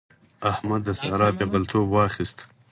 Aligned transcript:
احمد 0.51 0.81
د 0.85 0.89
سارا 1.01 1.27
پېغلتوب 1.37 1.85
واخيست. 1.93 2.37